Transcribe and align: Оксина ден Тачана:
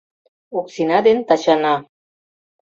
Оксина 0.57 0.99
ден 1.05 1.17
Тачана: 1.27 1.75